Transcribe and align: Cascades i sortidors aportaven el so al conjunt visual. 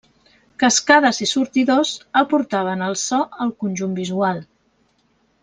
Cascades 0.61 1.19
i 1.25 1.27
sortidors 1.31 1.91
aportaven 2.21 2.81
el 2.87 2.97
so 3.03 3.21
al 3.47 3.53
conjunt 3.65 3.95
visual. 4.01 4.43